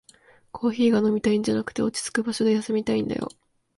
[0.51, 3.29] コーヒーが飲みたいんじゃなくて、落ちついた場所で休みたいんだよ